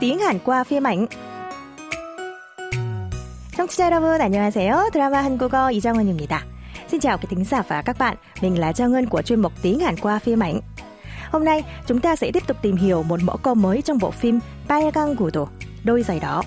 [0.00, 1.06] tiếng Hàn qua phim ảnh.
[3.56, 4.90] 청취자 여러분 안녕하세요.
[4.92, 6.44] 드라마 한국어 이정은입니다.
[6.90, 8.16] Xin chào quý thính giả và các bạn.
[8.40, 10.60] Mình là Trang Ngân của chuyên mục tiếng Hàn qua phim ảnh.
[11.30, 14.10] Hôm nay chúng ta sẽ tiếp tục tìm hiểu một mẫu câu mới trong bộ
[14.10, 15.46] phim 빨강 구두,
[15.84, 16.42] đôi giày đỏ.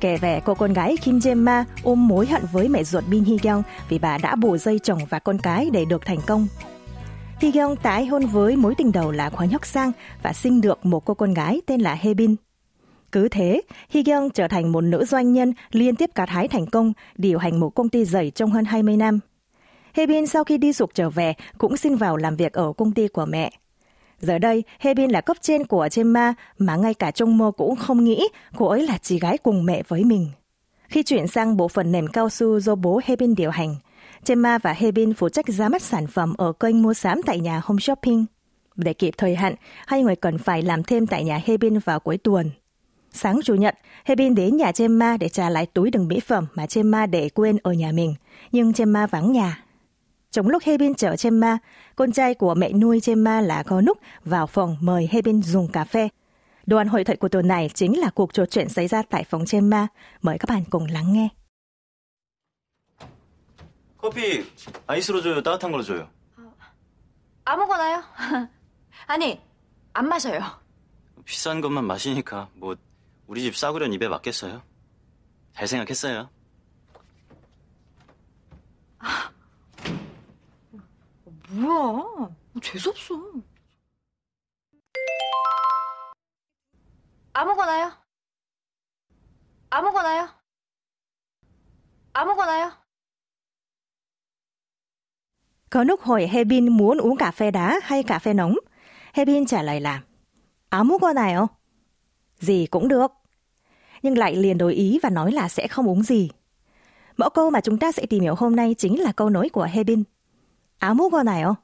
[0.00, 3.24] Kể về cô con gái Kim Jae Ma ôm mối hận với mẹ ruột Bin
[3.24, 6.46] Hee Kyung vì bà đã bù dây chồng và con cái để được thành công.
[7.40, 10.86] Hee Kyung tái hôn với mối tình đầu là Kwon Hyuk Sang và sinh được
[10.86, 12.36] một cô con gái tên là Hee Bin.
[13.13, 14.03] Cứ thế, Hee
[14.33, 17.69] trở thành một nữ doanh nhân liên tiếp gặt hái thành công, điều hành một
[17.69, 19.19] công ty giày trong hơn 20 năm.
[19.93, 23.07] Hebin sau khi đi sục trở về cũng xin vào làm việc ở công ty
[23.07, 23.51] của mẹ.
[24.19, 28.03] Giờ đây, Hebin là cấp trên của Chema mà ngay cả trong mơ cũng không
[28.03, 30.27] nghĩ cô ấy là chị gái cùng mẹ với mình.
[30.87, 33.75] Khi chuyển sang bộ phận nền cao su do bố Hebin điều hành,
[34.23, 37.61] Chema và Hebin phụ trách ra mắt sản phẩm ở kênh mua sắm tại nhà
[37.63, 38.25] Home Shopping.
[38.75, 39.55] Để kịp thời hạn,
[39.87, 42.51] hai người cần phải làm thêm tại nhà Hebin vào cuối tuần.
[43.12, 46.46] Sáng Chủ nhật, Hee Bin đến nhà Chema để trả lại túi đựng mỹ phẩm
[46.54, 48.14] mà Chema để quên ở nhà mình,
[48.52, 49.64] nhưng Chema vắng nhà.
[50.30, 51.58] Trong lúc Hebin chở Chemma,
[51.96, 55.84] con trai của mẹ nuôi Chemma là Có Núc vào phòng mời Hebin dùng cà
[55.84, 56.08] phê.
[56.66, 59.46] Đoạn hội thoại của tuần này chính là cuộc trò chuyện xảy ra tại phòng
[59.46, 59.86] Chemma.
[60.22, 61.28] Mời các bạn cùng lắng nghe.
[64.00, 64.44] 커피
[64.86, 65.42] 아이스로 줘요?
[65.42, 66.06] 따뜻한 걸로 줘요?
[67.44, 68.02] 아무거나요?
[69.06, 69.40] 아니,
[69.92, 70.40] 안 마셔요.
[71.24, 72.76] 비싼 것만 마시니까 뭐
[73.27, 74.61] 우리 집 싸구려는 입에 맞겠어요?
[75.53, 76.29] 잘 생각했어요.
[81.49, 82.29] 뭐야?
[82.61, 83.15] 재수없어.
[87.33, 87.91] 아무거나요?
[89.69, 90.29] 아무거나요?
[92.13, 92.83] 아무거나요?
[95.69, 98.55] Có Núc hỏi Hebin muốn uống cà phê đá hay cà phê nóng.
[99.13, 100.01] Hebin trả lời là
[100.69, 101.47] 아무거나요.
[102.43, 103.11] gì cũng được.
[104.01, 106.29] Nhưng lại liền đổi ý và nói là sẽ không uống gì.
[107.17, 109.67] Mẫu câu mà chúng ta sẽ tìm hiểu hôm nay chính là câu nối của
[109.71, 110.03] Hebin.
[110.79, 111.55] Áo mũ con này không?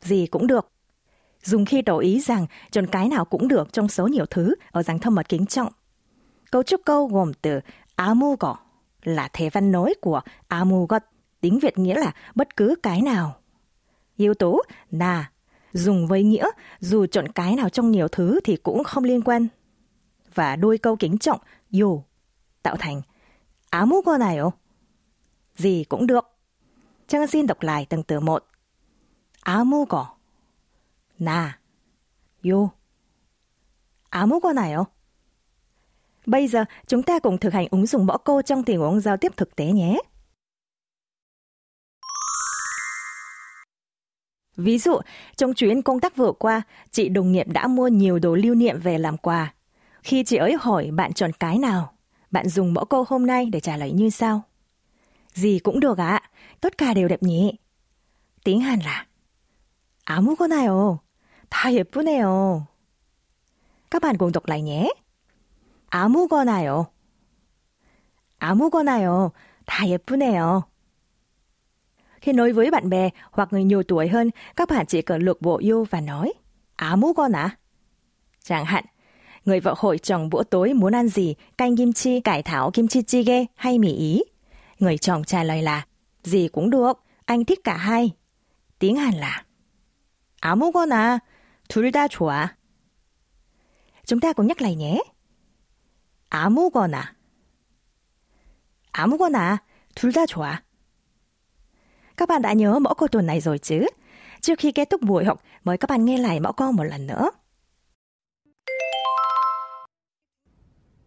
[0.00, 0.68] Gì cũng được.
[1.42, 4.82] Dùng khi đổi ý rằng chọn cái nào cũng được trong số nhiều thứ ở
[4.82, 5.72] dạng thâm mật kính trọng.
[6.50, 7.60] Cấu trúc câu gồm từ
[7.94, 8.56] áo mũ gỏ
[9.02, 11.02] là thể văn nối của áo mũ gọt,
[11.40, 13.36] tiếng Việt nghĩa là bất cứ cái nào.
[14.16, 15.30] Yếu tố là
[15.72, 16.48] dùng với nghĩa
[16.80, 19.46] dù chọn cái nào trong nhiều thứ thì cũng không liên quan
[20.33, 21.39] Và đôi câu kính trọng
[21.81, 22.03] 요
[22.63, 23.01] tạo thành
[23.69, 24.51] 아무거나요.
[25.55, 26.25] Gì cũng được.
[27.07, 28.45] Trang xin đọc lại từng từ một.
[29.43, 30.17] 아무거,
[31.19, 31.59] 나,
[32.45, 32.71] 요.
[34.09, 34.85] 아무거나요.
[36.25, 39.17] Bây giờ, chúng ta cùng thực hành ứng dụng mẫu câu trong tình huống giao
[39.17, 39.97] tiếp thực tế nhé.
[44.55, 44.99] Ví dụ,
[45.35, 48.79] trong chuyến công tác vừa qua, chị đồng nghiệp đã mua nhiều đồ lưu niệm
[48.79, 49.53] về làm quà.
[50.03, 51.93] Khi chị ấy hỏi bạn chọn cái nào,
[52.31, 54.41] bạn dùng mẫu câu hôm nay để trả lời như sau.
[55.33, 56.21] Gì cũng được ạ,
[56.61, 57.53] tất cả đều đẹp nhỉ.
[58.43, 59.05] Tiếng Hàn là
[60.05, 60.99] 아무거나요.
[61.49, 62.67] 다 예쁘네요.
[63.89, 64.89] Các bạn cùng đọc lại nhé.
[65.89, 66.85] 아무거나요.
[68.39, 69.31] 아무거나요.
[69.65, 70.61] 다 예쁘네요.
[72.21, 75.41] Khi nói với bạn bè hoặc người nhiều tuổi hơn, các bạn chỉ cần lược
[75.41, 76.33] bộ yêu và nói
[76.75, 77.57] 아무거나.
[78.43, 78.85] Chẳng hạn,
[79.47, 82.87] người vợ hỏi chồng bữa tối muốn ăn gì, canh kim chi, cải thảo kim
[82.87, 84.23] chi jjigae hay mì ý.
[84.79, 85.85] Người chồng trả lời là
[86.23, 88.11] gì cũng được, anh thích cả hai.
[88.79, 89.45] Tiếng Hàn là
[90.43, 91.21] 아무거나
[91.69, 92.47] 둘 다 좋아.
[94.05, 94.99] chúng ta cùng nhắc lại nhé.
[96.29, 97.15] 아무거나
[98.91, 99.63] 아무거나
[99.95, 100.61] 둘 다 좋아.
[102.17, 103.85] Các bạn đã nhớ mẫu câu tuần này rồi chứ?
[104.41, 107.07] Trước khi kết thúc buổi học, mời các bạn nghe lại mẫu câu một lần
[107.07, 107.31] nữa.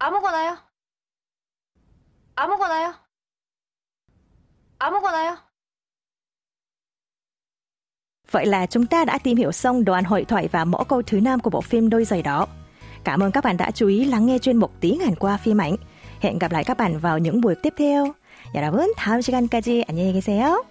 [0.00, 0.56] 아무거나요?
[2.34, 2.94] 아무거나요?
[4.78, 5.36] 아무거나요?
[8.30, 11.20] Vậy là chúng ta đã tìm hiểu xong đoạn hội thoại và mẫu câu thứ
[11.20, 12.46] năm của bộ phim Đôi giày đó.
[13.04, 15.60] Cảm ơn các bạn đã chú ý lắng nghe chuyên mục tiếng Hàn qua phim
[15.60, 15.76] ảnh.
[16.20, 18.14] Hẹn gặp lại các bạn vào những buổi tiếp theo.
[18.54, 20.69] 여러분, 다음 시간까지 안녕히 계세요.